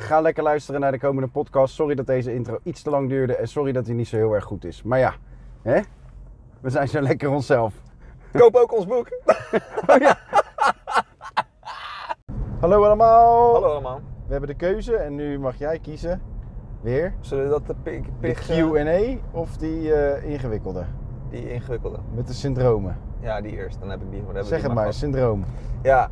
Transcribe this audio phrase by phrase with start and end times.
[0.00, 1.74] Ga lekker luisteren naar de komende podcast.
[1.74, 3.36] Sorry dat deze intro iets te lang duurde.
[3.36, 4.82] En sorry dat hij niet zo heel erg goed is.
[4.82, 5.14] Maar ja,
[5.62, 5.80] hè?
[6.60, 7.74] we zijn zo lekker onszelf.
[8.32, 9.08] Koop ook ons boek.
[12.60, 13.52] Hallo allemaal.
[13.52, 14.00] Hallo allemaal.
[14.26, 16.20] We hebben de keuze en nu mag jij kiezen.
[16.80, 17.14] Weer.
[17.20, 20.84] Zullen we dat de pig, De pig Q&A of die eh, ingewikkelde?
[21.30, 21.98] die ingewikkelde?
[22.14, 22.96] Met de syndromen.
[23.20, 23.80] Ja, die eerst.
[23.80, 24.24] Dan heb ik die.
[24.24, 24.98] dan heb ik Zeg die het maar, vast.
[24.98, 25.44] syndroom.
[25.82, 26.10] Ja,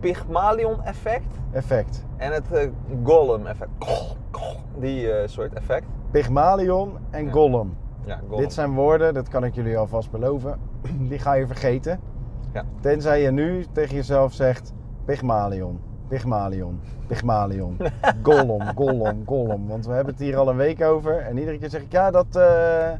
[0.00, 2.04] Pygmalion effect Effect.
[2.16, 2.68] en het eh,
[3.04, 3.70] Gollum effect.
[4.78, 5.86] Die eh, soort effect.
[6.10, 7.30] Pygmalion en Ja.
[7.32, 7.76] Gollum.
[8.04, 8.40] Ja, Gollum.
[8.40, 10.58] Dit zijn woorden, dat kan ik jullie alvast beloven.
[11.08, 12.00] Die ga je vergeten.
[12.52, 12.64] Ja.
[12.80, 14.72] Tenzij je nu tegen jezelf zegt
[15.04, 17.76] Pygmalion, Pygmalion, Pygmalion.
[18.22, 19.66] Gollum, Gollum, Gollum.
[19.66, 21.16] Want we hebben het hier al een week over.
[21.18, 22.90] En iedere keer zeg ik, ja, dat eh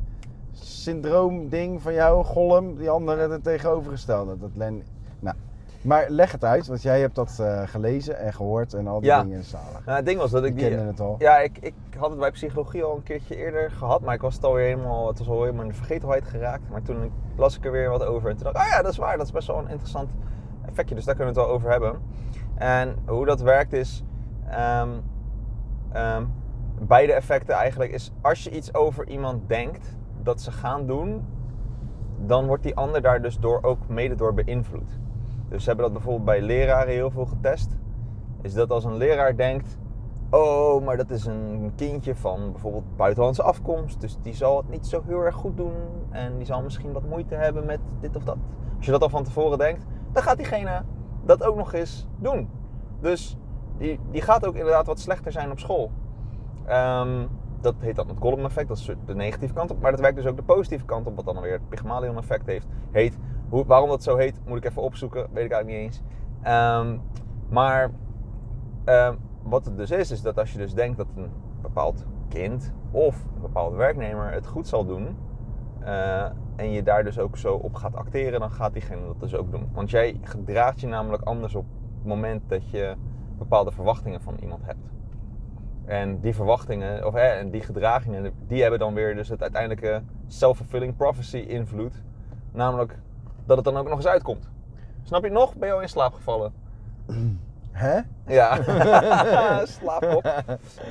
[0.52, 4.38] syndroom-ding van jou, Gollum, die andere het tegenovergestelde.
[4.38, 4.82] Dat Len...
[5.20, 5.36] Nou,
[5.82, 9.08] maar leg het uit, want jij hebt dat eh, gelezen en gehoord en al die
[9.08, 9.22] Ja.
[9.22, 9.84] dingen zalig.
[9.84, 10.68] Nou, het ding was dat ik die...
[10.68, 11.14] kende het al.
[11.18, 14.34] Ja, ik, ik had het bij psychologie al een keertje eerder gehad, maar ik was
[14.34, 16.62] het alweer helemaal, het was al helemaal in de vergetelheid geraakt.
[16.70, 18.92] Maar toen las ik er weer wat over en toen dacht ik, oh ja, dat
[18.92, 20.10] is waar, dat is best wel een interessant
[20.66, 22.00] effectje, dus daar kunnen we het wel over hebben.
[22.54, 24.04] En hoe dat werkt is,
[24.48, 24.88] ehm,
[25.92, 26.24] ehm,
[26.80, 31.26] beide effecten eigenlijk is, als je iets over iemand denkt dat ze gaan doen,
[32.26, 34.98] dan wordt die ander daar dus door ook mede door beïnvloed.
[35.48, 37.76] Dus ze hebben dat bijvoorbeeld bij leraren heel veel getest.
[38.42, 39.78] Is dat als een leraar denkt,
[40.30, 44.86] oh, maar dat is een kindje van bijvoorbeeld buitenlandse afkomst, dus die zal het niet
[44.86, 45.74] zo heel erg goed doen
[46.10, 48.36] en die zal misschien wat moeite hebben met dit of dat.
[48.76, 50.82] Als je dat al van tevoren denkt, dan gaat diegene
[51.24, 52.48] dat ook nog eens doen.
[53.00, 53.36] Dus
[53.78, 55.90] die, die gaat ook inderdaad wat slechter zijn op school.
[56.66, 57.26] Ehm,
[57.60, 59.80] dat heet dan het Gollum effect, dat is de negatieve kant op.
[59.80, 62.46] Maar dat werkt dus ook de positieve kant op, wat dan weer het Pygmalion effect
[62.46, 62.66] heeft.
[62.90, 63.18] Heet.
[63.48, 66.02] Hoe, waarom dat zo heet, moet ik even opzoeken, weet ik eigenlijk niet eens.
[66.42, 66.98] Ehm,
[67.48, 67.90] maar
[68.84, 71.30] ehm, wat het dus is, is dat als je dus denkt dat een
[71.62, 75.16] bepaald kind of een bepaalde werknemer het goed zal doen,
[75.80, 76.24] eh,
[76.56, 79.50] en je daar dus ook zo op gaat acteren, dan gaat diegene dat dus ook
[79.50, 79.68] doen.
[79.72, 81.64] Want jij gedraagt je namelijk anders op
[81.98, 82.94] het moment dat je
[83.38, 84.92] bepaalde verwachtingen van iemand hebt.
[85.84, 90.02] En die verwachtingen, of eh, en die gedragingen, die hebben dan weer dus het uiteindelijke
[90.26, 92.02] self-fulfilling prophecy invloed.
[92.52, 92.98] Namelijk
[93.48, 94.48] dat het dan ook nog eens uitkomt.
[95.02, 95.54] Snap je nog?
[95.56, 96.52] Ben je al in slaap gevallen?
[97.72, 97.98] Hè?
[98.26, 98.58] Ja,
[99.80, 100.44] slaapkop.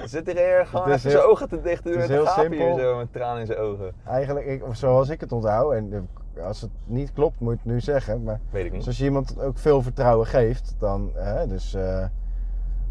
[0.05, 2.47] Zit er hier gewoon even zijn heel- ogen te het met is een heel gaap
[2.51, 2.77] hier simpel.
[2.77, 3.91] zo, met tranen in zijn ogen.
[4.05, 6.09] Eigenlijk, ik, zoals ik het onthoud, en
[6.45, 8.23] als het niet klopt, moet het nu zeggen.
[8.23, 8.87] Maar Weet ik niet.
[8.87, 12.05] als je iemand ook veel vertrouwen geeft, dan, hè, dus eh,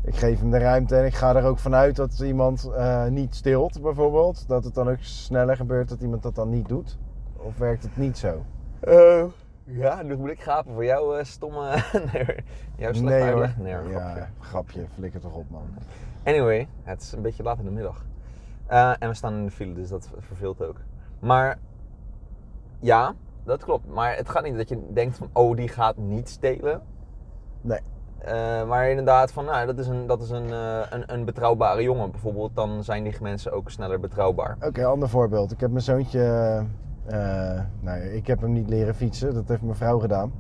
[0.05, 3.35] ik geef hem de ruimte en ik ga er ook vanuit dat iemand eh, niet
[3.35, 4.49] stilt, bijvoorbeeld.
[4.49, 6.99] Dat het dan ook sneller gebeurt dat iemand dat dan niet doet.
[7.37, 8.45] Of werkt het niet zo?
[8.81, 9.25] Eh,
[9.67, 11.83] ja, nu moet ik gapen voor jouw eh, stomme...
[12.13, 12.27] nee,
[12.77, 13.29] jouw slechte nee hoor.
[13.29, 13.57] uitleg.
[13.57, 14.27] Nee hoor, ja, grapje.
[14.41, 14.87] grapje.
[14.95, 15.69] Flikker toch op, man.
[16.25, 18.05] Anyway, het is een beetje laat in de middag.
[18.67, 20.77] Eh, en we staan in de file, dus dat verveelt ook.
[21.19, 21.59] Maar
[22.81, 23.87] ja, dat klopt.
[23.87, 26.83] Maar het gaat niet dat je denkt van, oh, die gaat niet stelen.
[27.61, 27.81] Nee.
[28.19, 30.51] Eh, maar inderdaad, van, nou, dat is, een, dat is een,
[30.95, 32.55] een, een betrouwbare jongen bijvoorbeeld.
[32.55, 34.57] Dan zijn die mensen ook sneller betrouwbaar.
[34.61, 35.53] Oké, ander voorbeeld.
[35.53, 36.65] Ik heb mijn zoontje,
[37.81, 39.35] nou, ik heb hem niet leren fietsen.
[39.35, 40.33] Dat heeft mijn vrouw gedaan.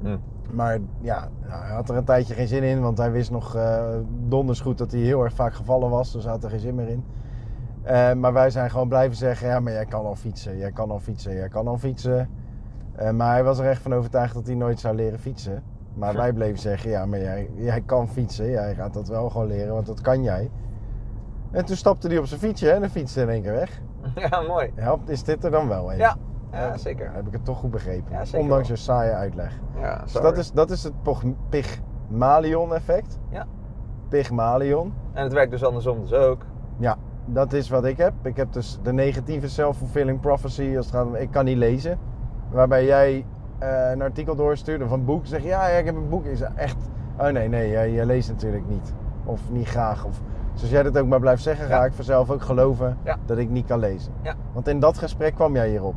[0.00, 0.16] Hm.
[0.50, 3.54] Maar ja, nou, hij had er een tijdje geen zin in, want hij wist nog
[3.54, 3.84] eh,
[4.28, 6.12] donders goed dat hij heel erg vaak gevallen was.
[6.12, 7.04] Dus hij had er geen zin meer in.
[7.82, 10.90] Eh, maar wij zijn gewoon blijven zeggen, ja, maar jij kan al fietsen, jij kan
[10.90, 12.28] al fietsen, jij kan al fietsen.
[12.96, 15.62] Eh, maar hij was er echt van overtuigd dat hij nooit zou leren fietsen.
[15.94, 19.46] Maar wij bleven zeggen, ja, maar jij, jij kan fietsen, jij gaat dat wel gewoon
[19.46, 20.50] leren, want dat kan jij.
[21.50, 23.80] En toen stapte hij op zijn fietsje en dan fietste hij in één keer weg.
[24.30, 24.72] Ja, mooi.
[24.74, 25.98] Helpt, is dit er dan wel een?
[25.98, 26.16] Ja,
[26.52, 27.10] ja zeker.
[27.12, 28.12] Heb ik het toch goed begrepen?
[28.12, 29.58] Ja, Ondanks je saaie uitleg.
[29.80, 30.92] Ja, Dus dat is, dat is het
[31.48, 33.18] Pygmalion effect.
[33.30, 33.46] Ja.
[34.08, 34.94] Pygmalion.
[35.12, 36.42] En het werkt dus andersom dus ook.
[36.78, 38.12] Ja, dat is wat ik heb.
[38.22, 41.98] Ik heb dus de negatieve self-fulfilling prophecy als het gaat om ik kan niet lezen.
[42.50, 43.24] Waarbij jij
[43.58, 45.26] eh, een artikel doorstuurt of een boek.
[45.26, 46.24] Zeg je, ja, ja, ik heb een boek.
[46.24, 46.76] Is echt,
[47.18, 48.94] oh nee, nee, jij leest natuurlijk niet.
[49.24, 50.04] Of niet graag.
[50.04, 50.20] Of,
[50.56, 53.50] dus als jij dat ook maar blijft zeggen, ga ik vanzelf ook geloven dat ik
[53.50, 54.12] niet kan lezen.
[54.52, 55.94] Want in dat gesprek kwam jij hierop.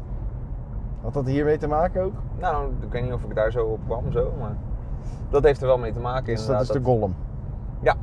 [1.01, 2.13] Had dat hiermee te maken ook?
[2.39, 4.55] Nou, ik weet niet of ik daar zo op kwam, zo, maar
[5.29, 6.35] dat heeft er wel mee te maken.
[6.35, 7.15] Dus dat is de Gollum.
[7.79, 7.95] Ja,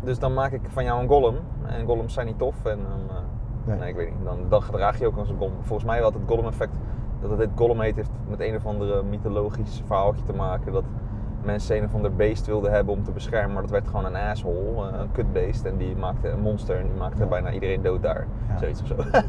[0.00, 1.36] dus dan maak ik van jou een golem.
[1.66, 3.22] En golems zijn niet tof en dan, eh,
[3.64, 3.78] Nee.
[3.78, 4.24] Nee, ik weet niet.
[4.24, 5.56] Dan, dan gedraag je ook als een Gollum.
[5.60, 6.76] Volgens mij had het Gollum-effect,
[7.20, 10.72] dat het dit Gollum heet, heeft met een of andere mythologisch verhaaltje te maken.
[10.72, 10.84] Dat
[11.44, 14.16] mensen een of ander beest wilden hebben om te beschermen, maar dat werd gewoon een
[14.16, 15.64] asshole, eh, een kutbeest.
[15.64, 17.26] En die maakte een monster en die maakte Ja.
[17.28, 18.26] bijna iedereen dood daar.
[18.48, 18.58] Ja.
[18.58, 18.94] Zoiets of zo.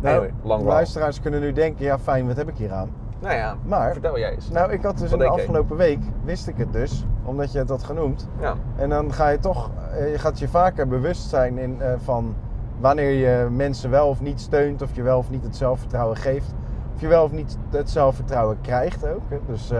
[0.00, 2.90] Nou, Anyway, luisteraars kunnen nu denken, ja fijn, wat heb ik hier aan?
[3.18, 4.50] Nou ja, Maar- vertel jij eens.
[4.50, 7.58] Nou, ik had dus Wat in de afgelopen week, wist ik het dus, omdat je
[7.58, 8.28] het had genoemd.
[8.40, 11.92] Ja, En dan ga je toch, eh, je gaat je vaker bewust zijn in, eh,
[11.98, 12.34] van
[12.80, 16.54] wanneer je mensen wel of niet steunt, of je wel of niet het zelfvertrouwen geeft,
[16.94, 19.22] of je wel of niet het zelfvertrouwen krijgt ook.
[19.28, 19.38] hè.
[19.46, 19.72] Dus,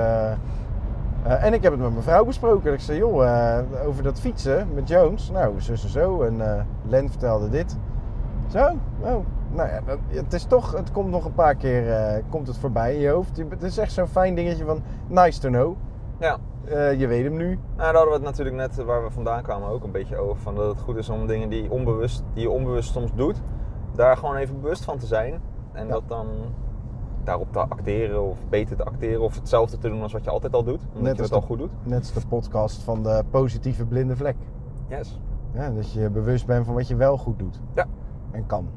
[1.26, 2.72] eh, en ik heb het met mijn vrouw besproken.
[2.72, 6.22] Ik zei, joh, eh, over dat fietsen met Jones, nou, zus en zo.
[6.22, 7.76] En eh, Len vertelde dit.
[8.48, 8.58] Zo,
[9.00, 9.24] oh.
[9.50, 12.94] Nou ja, dat- het is toch, het komt nog een paar keer, komt het voorbij
[12.94, 13.36] in je hoofd.
[13.48, 15.74] Het is echt zo'n fijn dingetje van, nice to know.
[16.18, 16.38] ja.
[16.96, 17.46] Je weet hem nu.
[17.48, 20.42] Nou, daar hadden we het natuurlijk net, waar we vandaan kwamen, ook een beetje over.
[20.42, 23.40] Van dat het goed is om dingen die, onbewust, die je onbewust soms doet,
[23.94, 25.40] daar gewoon even bewust van te zijn.
[25.72, 25.92] En Ja.
[25.92, 26.26] dat dan
[27.26, 30.54] daarop te acteren of beter te acteren of hetzelfde te doen als wat je altijd
[30.54, 30.80] al doet.
[30.88, 31.70] Omdat Net je als het al goed doet.
[31.82, 34.36] Net als de podcast van de positieve blinde vlek.
[34.88, 35.20] Yes,
[35.52, 37.60] Ja, dat je bewust bent van wat je wel goed doet.
[37.74, 37.86] Ja.
[38.30, 38.68] En kan.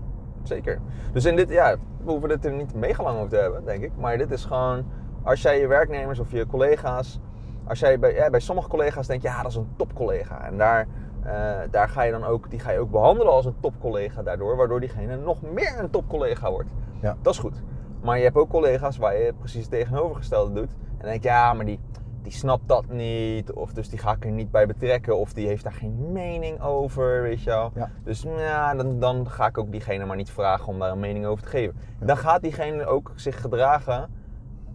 [0.44, 0.80] zeker.
[1.14, 3.84] Dus in dit, ja, we hoeven het er niet mega lang over te hebben, denk
[3.84, 3.92] ik.
[3.98, 4.84] Maar dit is gewoon,
[5.24, 7.20] als jij je werknemers of je collega's,
[7.68, 10.46] als jij bij, ja, bij sommige collega's denkt, ja, dat is een topcollega.
[10.46, 10.88] En daar,
[11.24, 14.56] eh, daar ga je dan ook, die ga je ook behandelen als een topcollega daardoor,
[14.56, 16.70] waardoor diegene nog meer een topcollega wordt.
[17.02, 17.18] Ja.
[17.22, 17.62] Dat is goed.
[18.02, 20.72] Maar je hebt ook collega's waar je precies het tegenovergestelde doet.
[20.72, 21.80] En dan denk je, ja, maar die,
[22.22, 23.52] die snapt dat niet.
[23.52, 25.18] Of dus die ga ik er niet bij betrekken.
[25.18, 27.72] Of die heeft daar geen mening over, weet je wel.
[27.76, 27.92] Ja.
[28.04, 31.26] Dus ja, dan, dan ga ik ook diegene maar niet vragen om daar een mening
[31.26, 31.76] over te geven.
[32.00, 32.06] Ja.
[32.06, 34.10] Dan gaat diegene ook zich gedragen.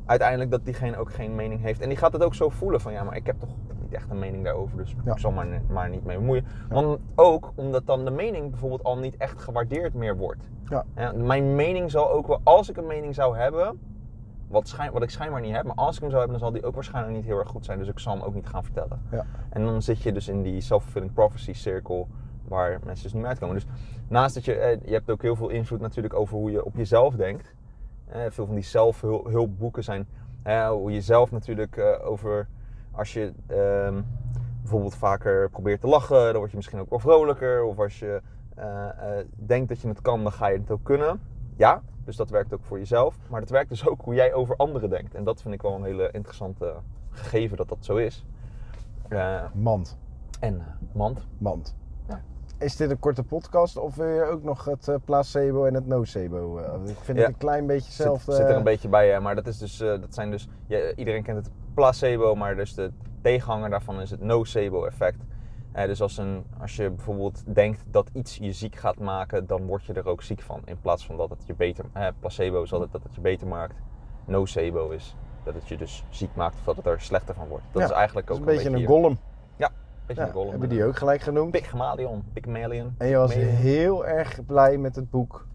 [0.07, 1.81] Uiteindelijk dat diegene ook geen mening heeft.
[1.81, 3.55] En die gaat het ook zo voelen van ja, maar ik heb toch
[3.95, 4.77] echt een mening daarover.
[4.77, 5.13] Dus Ja.
[5.13, 6.45] ik zal maar, maar niet mee bemoeien.
[6.69, 6.75] Ja.
[6.75, 10.49] Want ook omdat dan de mening bijvoorbeeld al niet echt gewaardeerd meer wordt.
[10.65, 10.85] Ja.
[10.97, 13.79] Ja, mijn mening zal ook wel, als ik een mening zou hebben,
[14.49, 16.59] wat, schijn, wat ik schijnbaar niet heb, maar als ik hem zou hebben, dan zal
[16.61, 17.79] die ook waarschijnlijk niet heel erg goed zijn.
[17.79, 19.03] Dus ik zal hem ook niet gaan vertellen.
[19.11, 19.27] Ja.
[19.51, 22.09] En dan zit je dus in die self-fulfilling prophecy cirkel
[22.49, 23.55] waar mensen dus niet meer uitkomen.
[23.55, 23.67] Dus
[24.09, 26.77] naast dat je, eh, je hebt ook heel veel invloed natuurlijk over hoe je op
[26.77, 27.55] jezelf denkt.
[28.07, 30.07] Eh, veel van die zelfhulpboeken zijn
[30.71, 32.49] hoe je zelf natuurlijk eh, over,
[32.95, 34.01] als je ehm,
[34.61, 37.65] bijvoorbeeld vaker probeert te lachen, dan word je misschien ook wel vrolijker.
[37.65, 38.21] Of als je
[38.55, 38.89] eh,
[39.19, 41.21] eh, denkt dat je het kan, dan ga je het ook kunnen.
[41.57, 43.17] Ja, dus dat werkt ook voor jezelf.
[43.29, 45.15] Maar dat werkt dus ook hoe jij over anderen denkt.
[45.15, 46.75] En dat vind ik wel een hele interessante
[47.11, 48.27] gegeven dat dat zo is.
[49.09, 49.99] Eh, Mand.
[50.41, 50.63] en
[50.93, 51.27] mand.
[51.39, 51.75] Mand.
[52.09, 52.21] Ja.
[52.59, 56.59] Is dit een korte podcast of wil je ook nog het placebo en het nocebo?
[56.87, 57.25] ik vind Ja.
[57.25, 58.33] het een klein beetje Zit, hetzelfde.
[58.33, 61.37] zit er een beetje bij, maar dat, is dus, dat zijn dus, ja, iedereen kent
[61.37, 62.91] het placebo, maar dus de
[63.23, 65.19] tegenhanger daarvan is het nocebo-effect.
[65.73, 69.67] Eh, dus als, een, als je bijvoorbeeld denkt dat iets je ziek gaat maken, dan
[69.67, 70.61] word je er ook ziek van.
[70.65, 73.47] In plaats van dat het je beter, eh, placebo is altijd dat het je beter
[73.47, 73.75] maakt.
[74.25, 77.65] Nocebo is dat het je dus ziek maakt of dat het er slechter van wordt.
[77.73, 79.19] Dat Ja, is eigenlijk ook is een beetje een golem.
[80.07, 80.51] beetje Ja, een golem.
[80.51, 81.51] hebben die ook gelijk genoemd.
[81.51, 82.25] Pygmalion.
[82.33, 82.95] Pygmalion.
[82.99, 85.47] En je was heel erg blij met het boek.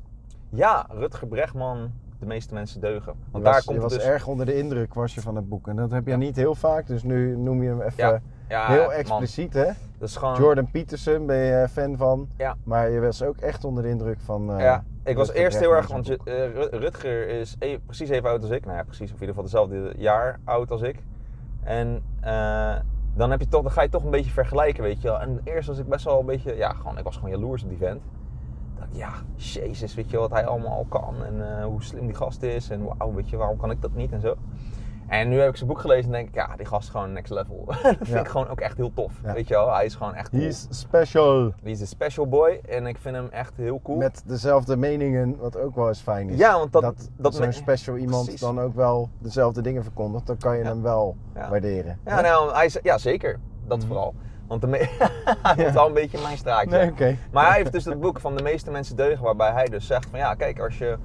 [0.49, 3.13] Ja, Rutger Bregman, De meeste mensen deugen.
[3.17, 4.03] Je Want was, daar komt je het was dus...
[4.03, 5.67] erg onder de indruk was je van het boek.
[5.67, 8.19] En dat heb je niet heel vaak, dus nu noem je hem even Ja,
[8.49, 9.53] ja, heel man, expliciet.
[9.53, 9.65] Hè?
[9.97, 10.35] dat is gewoon...
[10.35, 12.27] Jordan Peterson ben je fan van.
[12.37, 12.55] Ja.
[12.63, 14.51] Maar je was ook echt onder de indruk van.
[14.53, 17.77] eh, Ja, ik was Rutger eerst heel erg, want je, eh, Ru- Rutger is e-
[17.85, 18.65] precies even oud als ik.
[18.65, 21.03] Nou ja, precies, of in ieder geval dezelfde jaar oud als ik.
[21.63, 22.75] En eh,
[23.15, 25.19] dan, heb je toch, dan ga je toch een beetje vergelijken, weet je wel.
[25.19, 27.69] En eerst was ik best wel een beetje, ja, gewoon, ik was gewoon jaloers op
[27.69, 28.01] die vent.
[28.81, 31.15] Ik ja, jezus, weet je wat hij allemaal al kan.
[31.25, 32.69] En eh, hoe slim die gast is.
[32.69, 34.35] En wauw, weet je, waarom kan ik dat niet en zo.
[35.07, 37.13] En nu heb ik zijn boek gelezen en denk ik, ja, die gast is gewoon
[37.13, 37.65] next level.
[37.67, 38.19] dat vind Ja.
[38.19, 39.33] ik gewoon ook echt heel tof, Ja.
[39.33, 39.73] weet je wel.
[39.73, 40.41] Hij is gewoon echt cool.
[40.41, 41.53] He is special.
[41.63, 43.97] Is een special boy en ik vind hem echt heel cool.
[43.97, 46.37] Met dezelfde meningen, wat ook wel eens fijn is.
[46.37, 48.41] Ja, want dat- dat, dat zo'n special iemand Precies.
[48.41, 50.69] dan ook wel dezelfde dingen verkondigt, dan kan je Ja.
[50.69, 51.99] hem wel waarderen.
[52.05, 53.39] Ja, nou, hij is, ja zeker.
[53.67, 53.87] Dat Mhm.
[53.87, 54.13] vooral.
[54.49, 54.67] Want de
[55.43, 55.53] Ja.
[55.57, 56.91] moet wel een beetje mijn straatje.
[56.97, 57.19] Nee.
[57.31, 60.09] Maar hij heeft dus het boek van de meeste mensen deugen, waarbij hij dus zegt
[60.09, 60.97] van ja, kijk, als je,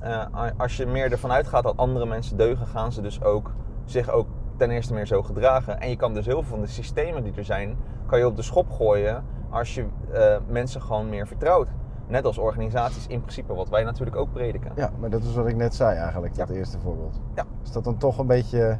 [0.00, 0.24] eh,
[0.56, 3.52] als je meer ervan uitgaat dat andere mensen deugen, gaan ze dus ook
[3.84, 4.26] zich ook
[4.56, 5.80] ten eerste meer zo gedragen.
[5.80, 7.76] En je kan dus heel veel van de systemen die er zijn,
[8.06, 11.68] kan je op de schop gooien als je eh, mensen gewoon meer vertrouwt.
[12.06, 14.72] Net als organisaties in principe, wat wij natuurlijk ook prediken.
[14.76, 16.54] Ja, maar dat is wat ik net zei eigenlijk, dat Ja.
[16.54, 17.20] eerste voorbeeld.
[17.34, 17.44] Ja.
[17.64, 18.78] Is dat dan toch een beetje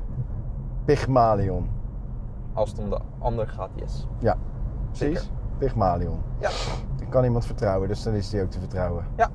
[0.84, 1.68] Pygmalion?
[2.52, 4.06] Als het om de ander gaat, yes.
[4.18, 4.36] Ja,
[4.90, 5.12] Zeker.
[5.14, 5.30] precies.
[5.58, 6.18] Pygmalion.
[6.38, 6.48] Ja.
[7.00, 9.04] Ik kan iemand vertrouwen, dus dan is die ook te vertrouwen.
[9.16, 9.28] Ja.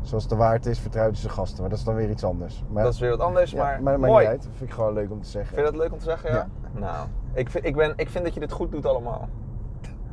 [0.00, 1.60] Zoals de waard is, vertrouwt hij zijn gasten.
[1.60, 2.64] Maar dat is dan weer iets anders.
[2.70, 4.18] Maar, Dat is weer wat anders, ja, maar, maar mooi.
[4.20, 4.42] niet uit.
[4.42, 5.54] Dat vind ik gewoon leuk om te zeggen.
[5.54, 6.32] Vind je dat leuk om te zeggen?
[6.32, 6.48] Ja.
[6.72, 9.28] Nou, ik vind, ik, ben, ik vind dat je dit goed doet allemaal.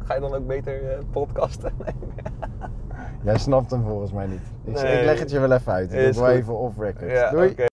[0.04, 1.72] Ga je dan ook beter eh, podcasten?
[3.24, 4.42] Jij snapt hem volgens mij niet.
[4.64, 5.00] Ik, Nee.
[5.00, 5.94] ik leg het je wel even uit.
[5.94, 7.12] Ik doe even off record.
[7.12, 7.56] Ja, Doei.